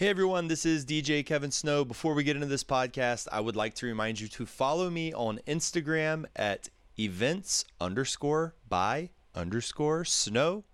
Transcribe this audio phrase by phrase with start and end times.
[0.00, 1.84] Hey everyone, this is DJ Kevin Snow.
[1.84, 5.12] Before we get into this podcast, I would like to remind you to follow me
[5.12, 10.64] on Instagram at events underscore by underscore snow.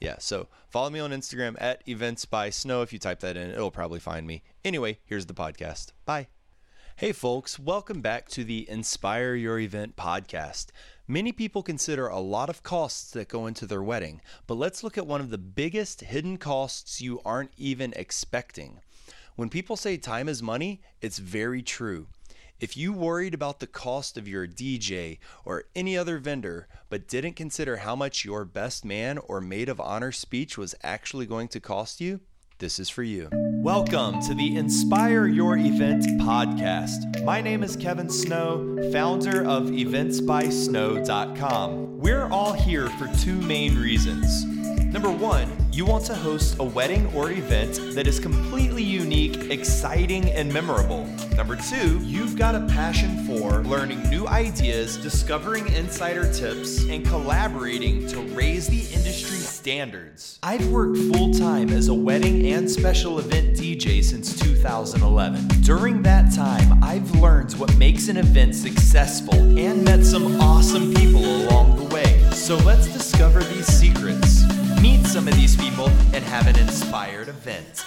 [0.00, 2.82] Yeah, so follow me on Instagram at events by snow.
[2.82, 4.44] If you type that in, it'll probably find me.
[4.64, 5.90] Anyway, here's the podcast.
[6.04, 6.28] Bye.
[6.98, 10.70] Hey folks, welcome back to the Inspire Your Event podcast.
[11.06, 14.98] Many people consider a lot of costs that go into their wedding, but let's look
[14.98, 18.80] at one of the biggest hidden costs you aren't even expecting.
[19.36, 22.08] When people say time is money, it's very true.
[22.58, 27.34] If you worried about the cost of your DJ or any other vendor, but didn't
[27.34, 31.60] consider how much your best man or maid of honor speech was actually going to
[31.60, 32.22] cost you,
[32.58, 33.28] this is for you.
[33.32, 37.24] Welcome to the Inspire Your Event podcast.
[37.24, 41.98] My name is Kevin Snow, founder of eventsbysnow.com.
[41.98, 44.44] We're all here for two main reasons.
[44.90, 50.30] Number one, you want to host a wedding or event that is completely unique, exciting,
[50.30, 51.04] and memorable.
[51.36, 58.06] Number two, you've got a passion for learning new ideas, discovering insider tips, and collaborating
[58.08, 60.38] to raise the industry standards.
[60.42, 65.48] I've worked full time as a wedding and special event DJ since 2011.
[65.60, 71.22] During that time, I've learned what makes an event successful and met some awesome people
[71.22, 72.30] along the way.
[72.32, 73.66] So let's discover these
[74.80, 77.84] meet some of these people, and have an inspired event.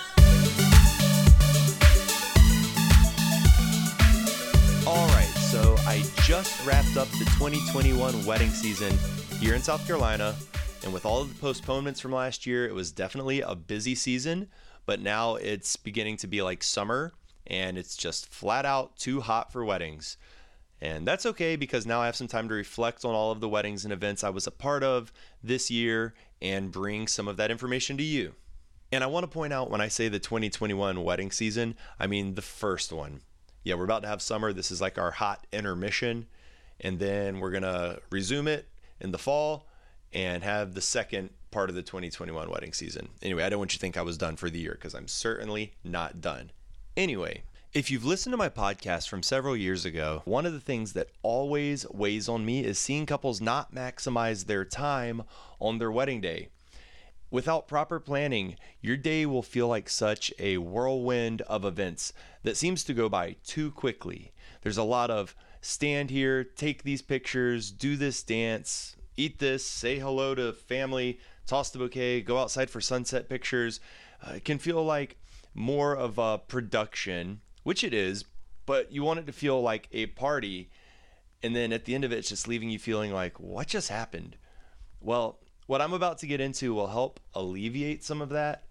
[4.88, 8.98] All right, so I just wrapped up the 2021 wedding season
[9.40, 10.36] here in South Carolina.
[10.84, 14.48] And with all of the postponements from last year, it was definitely a busy season.
[14.86, 17.14] But now it's beginning to be like summer
[17.48, 20.18] and it's just flat out too hot for weddings.
[20.82, 23.50] And that's okay because now I have some time to reflect on all of the
[23.50, 27.52] weddings and events I was a part of this year and bring some of that
[27.52, 28.34] information to you.
[28.92, 32.34] And I want to point out when I say the 2021 wedding season, I mean
[32.34, 33.22] the first one.
[33.64, 34.54] Yeah, we're about to have summer.
[34.54, 36.26] This is like our hot intermission.
[36.80, 38.68] And then we're going to resume it
[39.00, 39.68] in the fall
[40.12, 43.10] and have the second part of the 2021 wedding season.
[43.22, 45.08] Anyway, I don't want you to think I was done for the year because I'm
[45.08, 46.52] certainly not done.
[46.98, 50.92] Anyway, if you've listened to my podcast from several years ago, one of the things
[50.92, 55.24] that always weighs on me is seeing couples not maximize their time
[55.62, 56.50] on their wedding day.
[57.30, 62.12] Without proper planning, your day will feel like such a whirlwind of events
[62.44, 64.34] that seems to go by too quickly.
[64.64, 69.98] There's a lot of stand here, take these pictures, do this dance, eat this, say
[69.98, 73.80] hello to family, toss the bouquet, go outside for sunset pictures.
[74.28, 75.16] Uh, it can feel like
[75.54, 78.26] more of a production which it is,
[78.66, 80.70] but you want it to feel like a party.
[81.44, 83.90] And then at the end of it, it's just leaving you feeling like, what just
[83.90, 84.38] happened?
[85.00, 88.64] Well, what I'm about to get into will help alleviate some of that.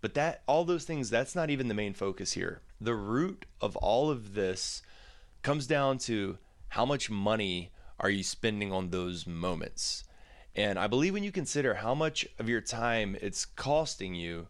[0.00, 2.60] But that, all those things, that's not even the main focus here.
[2.80, 4.82] The root of all of this
[5.42, 6.38] comes down to
[6.68, 10.04] how much money are you spending on those moments?
[10.56, 14.48] And I believe when you consider how much of your time it's costing you,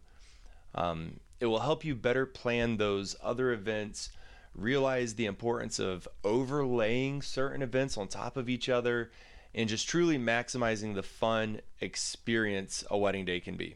[0.75, 4.09] um, it will help you better plan those other events,
[4.55, 9.11] realize the importance of overlaying certain events on top of each other,
[9.53, 13.75] and just truly maximizing the fun experience a wedding day can be.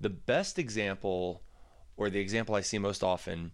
[0.00, 1.42] The best example,
[1.96, 3.50] or the example I see most often,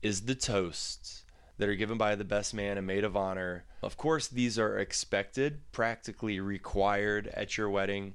[0.00, 1.24] is the toasts
[1.58, 3.66] that are given by the best man and maid of honor.
[3.82, 8.14] Of course, these are expected, practically required at your wedding.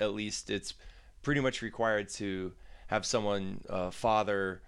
[0.00, 0.74] At least it's
[1.22, 2.54] pretty much required to
[2.92, 4.60] have someone uh, father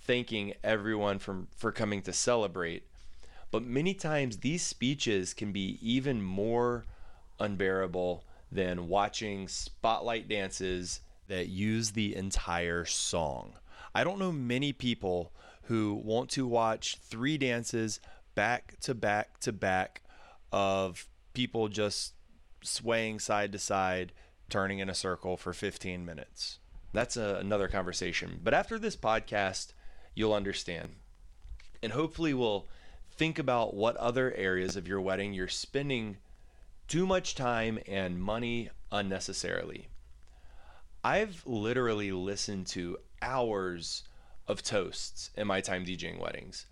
[0.00, 2.82] thanking everyone from for coming to celebrate
[3.50, 6.84] but many times these speeches can be even more
[7.40, 13.54] unbearable than watching spotlight dances that use the entire song.
[13.94, 18.00] I don't know many people who want to watch three dances
[18.34, 20.02] back to back to back
[20.50, 22.14] of people just
[22.62, 24.12] swaying side to side,
[24.48, 26.58] turning in a circle for 15 minutes
[26.92, 28.40] that's a, another conversation.
[28.42, 29.72] But after this podcast,
[30.14, 30.96] you'll understand.
[31.82, 32.68] And hopefully, we'll
[33.10, 36.18] think about what other areas of your wedding you're spending
[36.86, 39.88] too much time and money unnecessarily.
[41.04, 44.04] I've literally listened to hours
[44.46, 46.66] of toasts in my time DJing weddings.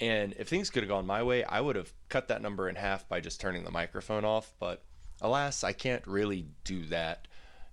[0.00, 2.74] And if things could have gone my way, I would have cut that number in
[2.74, 4.52] half by just turning the microphone off.
[4.58, 4.82] But
[5.20, 7.28] alas, I can't really do that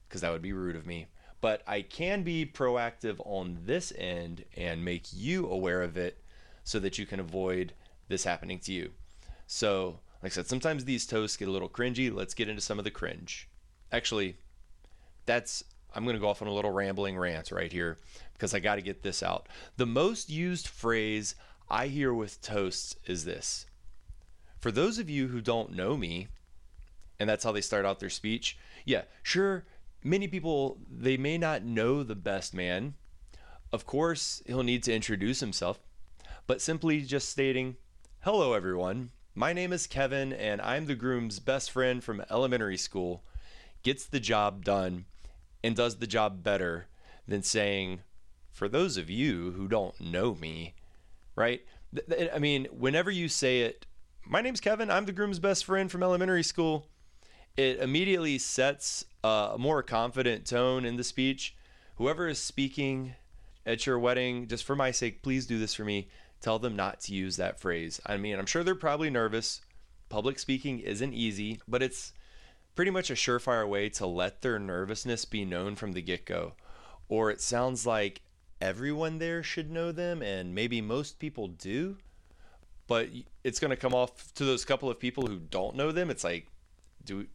[0.07, 1.07] because that would be rude of me
[1.41, 6.17] but I can be proactive on this end and make you aware of it
[6.63, 7.73] so that you can avoid
[8.07, 8.91] this happening to you.
[9.47, 12.13] So, like I said, sometimes these toasts get a little cringy.
[12.13, 13.47] Let's get into some of the cringe.
[13.91, 14.37] Actually,
[15.25, 15.63] that's
[15.95, 17.97] I'm going to go off on a little rambling rant right here
[18.33, 19.47] because I got to get this out.
[19.77, 21.35] The most used phrase
[21.69, 23.65] I hear with toasts is this.
[24.59, 26.27] For those of you who don't know me,
[27.19, 29.65] and that's how they start out their speech, yeah, sure,
[30.03, 32.95] many people, they may not know the best man.
[33.71, 35.79] Of course, he'll need to introduce himself,
[36.47, 37.75] but simply just stating,
[38.21, 39.11] Hello, everyone.
[39.35, 43.23] My name is Kevin, and I'm the groom's best friend from elementary school,
[43.83, 45.05] gets the job done,
[45.63, 46.87] and does the job better
[47.27, 48.01] than saying,
[48.51, 50.73] For those of you who don't know me,
[51.35, 51.61] right?
[52.33, 53.85] I mean, whenever you say it,
[54.25, 56.87] my name's Kevin, I'm the groom's best friend from elementary school,
[57.59, 61.53] it immediately sets a more confident tone in the speech.
[61.97, 63.15] Whoever is speaking
[63.65, 66.07] at your wedding, just for my sake, please do this for me.
[66.39, 67.99] Tell them not to use that phrase.
[68.05, 69.59] I mean, I'm sure they're probably nervous.
[70.07, 72.13] Public speaking isn't easy, but it's
[72.75, 76.53] pretty much a surefire way to let their nervousness be known from the get go.
[77.09, 78.21] Or it sounds like
[78.61, 81.97] everyone there should know them, and maybe most people do,
[82.87, 83.09] but
[83.43, 86.09] it's going to come off to those couple of people who don't know them.
[86.09, 86.47] It's like,
[87.03, 87.27] do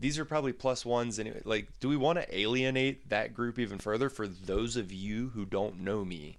[0.00, 1.42] these are probably plus ones anyway.
[1.44, 5.44] Like, do we want to alienate that group even further for those of you who
[5.44, 6.38] don't know me?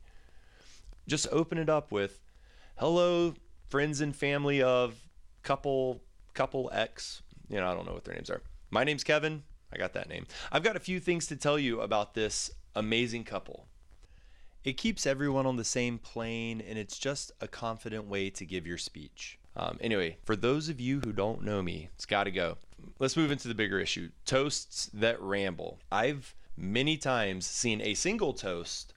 [1.07, 2.19] Just open it up with,
[2.77, 3.35] "Hello,
[3.69, 4.95] friends and family of
[5.43, 6.01] couple
[6.33, 8.41] couple X." You know, I don't know what their names are.
[8.71, 9.43] My name's Kevin.
[9.71, 10.25] I got that name.
[10.51, 13.67] I've got a few things to tell you about this amazing couple.
[14.63, 18.67] It keeps everyone on the same plane, and it's just a confident way to give
[18.67, 19.39] your speech.
[19.55, 22.57] Um, anyway, for those of you who don't know me, it's got to go.
[23.01, 25.79] Let's move into the bigger issue toasts that ramble.
[25.91, 28.93] I've many times seen a single toast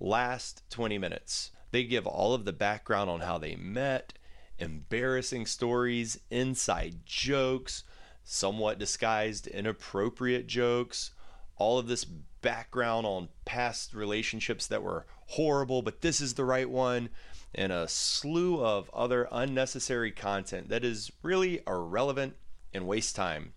[0.00, 1.50] last 20 minutes.
[1.70, 4.14] They give all of the background on how they met,
[4.58, 7.84] embarrassing stories, inside jokes,
[8.24, 11.10] somewhat disguised inappropriate jokes,
[11.58, 16.70] all of this background on past relationships that were horrible, but this is the right
[16.70, 17.10] one
[17.54, 22.34] and a slew of other unnecessary content that is really irrelevant
[22.74, 23.52] and waste time.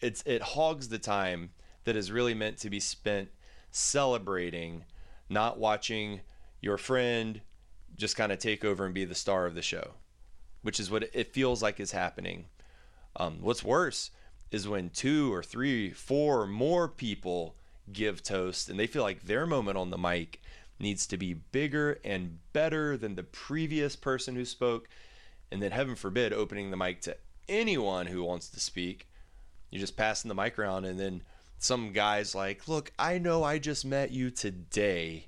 [0.00, 1.50] It's it hogs the time
[1.84, 3.28] that is really meant to be spent
[3.70, 4.84] celebrating,
[5.28, 6.20] not watching
[6.60, 7.40] your friend
[7.96, 9.92] just kind of take over and be the star of the show,
[10.62, 12.46] which is what it feels like is happening.
[13.16, 14.10] Um, what's worse
[14.50, 17.56] is when two or three, four or more people
[17.92, 20.42] give toast and they feel like their moment on the mic
[20.78, 24.88] needs to be bigger and better than the previous person who spoke.
[25.50, 27.16] And then, heaven forbid, opening the mic to
[27.48, 29.08] anyone who wants to speak.
[29.70, 31.22] You're just passing the mic around, and then
[31.58, 35.26] some guy's like, Look, I know I just met you today,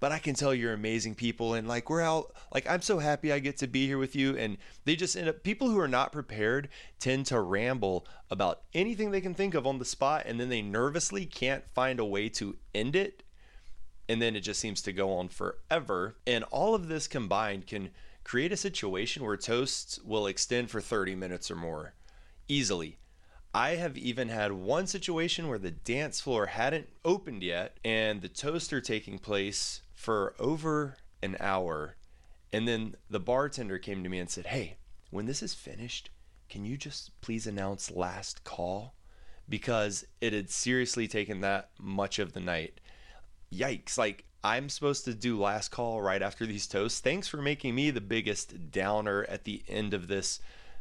[0.00, 1.54] but I can tell you're amazing people.
[1.54, 4.36] And like, we're out, like, I'm so happy I get to be here with you.
[4.36, 6.68] And they just end up, people who are not prepared
[6.98, 10.62] tend to ramble about anything they can think of on the spot, and then they
[10.62, 13.22] nervously can't find a way to end it
[14.08, 16.16] and then it just seems to go on forever.
[16.26, 17.90] And all of this combined can
[18.28, 21.94] create a situation where toasts will extend for 30 minutes or more
[22.46, 22.98] easily.
[23.54, 28.28] I have even had one situation where the dance floor hadn't opened yet and the
[28.28, 31.96] toaster taking place for over an hour.
[32.52, 34.76] And then the bartender came to me and said, Hey,
[35.08, 36.10] when this is finished,
[36.50, 38.94] can you just please announce last call?
[39.48, 42.78] Because it had seriously taken that much of the night
[43.50, 47.00] yikes, like I'm supposed to do last call right after these toasts.
[47.00, 50.40] Thanks for making me the biggest downer at the end of this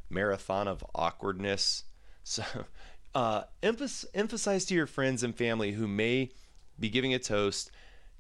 [0.10, 1.84] marathon of awkwardness.
[2.24, 2.44] So,
[3.16, 6.32] uh, emphasize to your friends and family who may
[6.80, 7.72] be giving a toast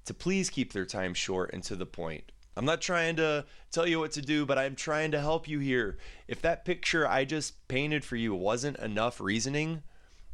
[0.06, 2.32] to please keep their time short and to the point.
[2.56, 5.60] I'm not trying to tell you what to do, but I'm trying to help you
[5.60, 6.00] here.
[6.28, 9.84] If that picture I just painted for you wasn't enough reasoning,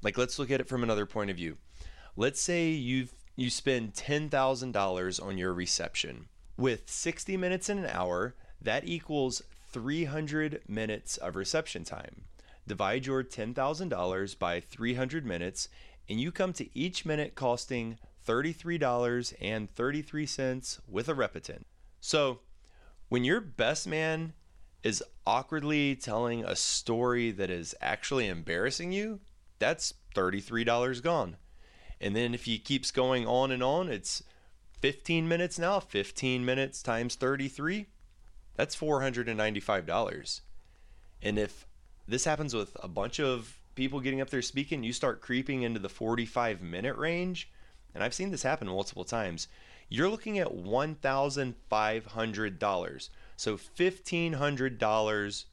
[0.02, 1.58] like let's look at it from another point of view.
[2.16, 6.28] Let's say you've you spend $10,000 on your reception.
[6.58, 12.24] With 60 minutes in an hour, that equals 300 minutes of reception time.
[12.68, 15.70] Divide your $10,000 by 300 minutes,
[16.08, 21.64] and you come to each minute costing $33.33 with a repetend.
[22.00, 22.40] So,
[23.10, 24.34] when your best man
[24.84, 29.22] is awkwardly telling a story that is actually embarrassing you,
[29.60, 31.38] that's $33 gone.
[32.04, 34.22] And then if he keeps going on and on, it's
[34.82, 37.86] 15 minutes now, 15 minutes times 33,
[38.56, 40.42] that's $495.
[41.22, 41.66] And if
[42.06, 45.80] this happens with a bunch of people getting up there speaking, you start creeping into
[45.80, 47.50] the 45 minute range,
[47.96, 49.48] and I've seen this happen multiple times,
[49.88, 53.10] you're looking at $1,500.
[53.38, 55.46] So $1,500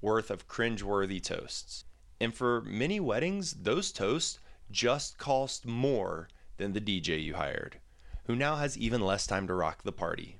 [0.00, 1.84] worth of cringeworthy toasts.
[2.20, 4.38] And for many weddings, those toasts
[4.70, 7.78] just cost more than the DJ you hired,
[8.26, 10.38] who now has even less time to rock the party.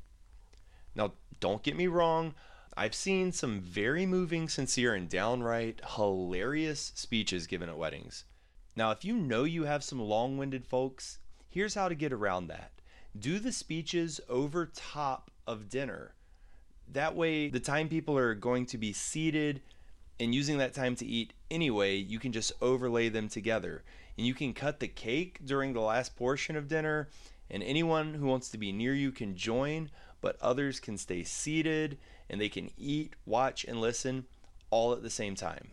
[0.95, 2.35] Now, don't get me wrong,
[2.77, 8.25] I've seen some very moving, sincere, and downright hilarious speeches given at weddings.
[8.77, 11.19] Now, if you know you have some long winded folks,
[11.49, 12.71] here's how to get around that
[13.19, 16.15] do the speeches over top of dinner.
[16.93, 19.61] That way, the time people are going to be seated
[20.21, 23.83] and using that time to eat anyway, you can just overlay them together.
[24.19, 27.09] And you can cut the cake during the last portion of dinner,
[27.49, 31.97] and anyone who wants to be near you can join, but others can stay seated
[32.29, 34.27] and they can eat, watch, and listen
[34.71, 35.69] all at the same time.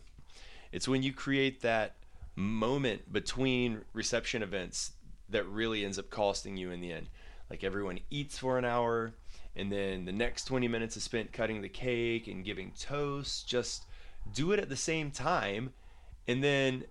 [0.71, 1.95] It's when you create that
[2.35, 4.91] moment between reception events
[5.29, 7.07] that really ends up costing you in the end.
[7.49, 9.13] Like everyone eats for an hour,
[9.55, 13.43] and then the next 20 minutes is spent cutting the cake and giving toasts.
[13.43, 13.85] Just
[14.33, 15.73] do it at the same time,
[16.27, 16.83] and then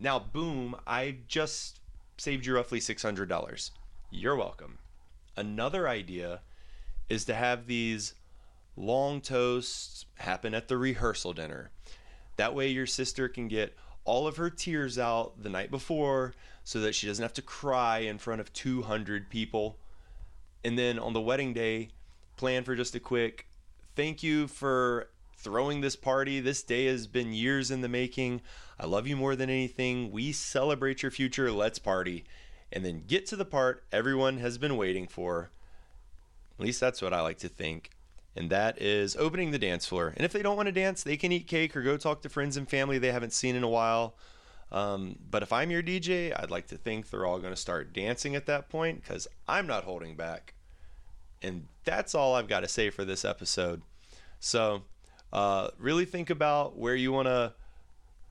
[0.00, 1.80] now, boom, I just
[2.16, 3.70] saved you roughly $600.
[4.10, 4.78] You're welcome.
[5.36, 6.40] Another idea
[7.08, 8.14] is to have these
[8.76, 11.70] long toasts happen at the rehearsal dinner.
[12.36, 16.80] That way, your sister can get all of her tears out the night before so
[16.80, 19.78] that she doesn't have to cry in front of 200 people.
[20.64, 21.90] And then on the wedding day,
[22.36, 23.46] plan for just a quick
[23.96, 25.10] thank you for
[25.42, 26.40] throwing this party.
[26.40, 28.40] This day has been years in the making.
[28.78, 30.10] I love you more than anything.
[30.10, 31.50] We celebrate your future.
[31.50, 32.24] Let's party.
[32.72, 35.50] And then get to the part everyone has been waiting for.
[36.58, 37.90] At least that's what I like to think.
[38.36, 40.14] And that is opening the dance floor.
[40.16, 42.28] And if they don't want to dance, they can eat cake or go talk to
[42.28, 44.14] friends and family they haven't seen in a while.
[44.70, 47.92] Um, but if I'm your DJ, I'd like to think they're all going to start
[47.92, 50.54] dancing at that point because I'm not holding back.
[51.42, 53.82] And that's all I've got to say for this episode.
[54.38, 54.82] So,
[55.32, 57.52] uh, really think about where you want to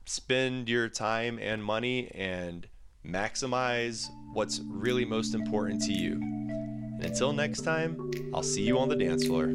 [0.04, 2.66] spend your time and money and
[3.06, 6.12] maximize what's really most important to you.
[6.12, 9.52] And until next time, I'll see you on the dance floor.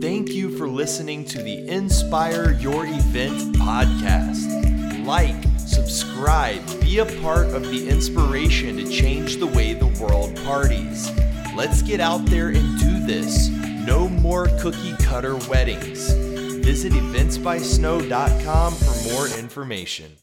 [0.00, 5.04] Thank you for listening to the Inspire Your Event podcast.
[5.04, 11.10] Like, subscribe, be a part of the inspiration to change the way the world parties.
[11.54, 13.48] Let's get out there and do this.
[13.48, 16.25] No more cookie cutter weddings.
[16.66, 20.16] Visit eventsbysnow.com for more information.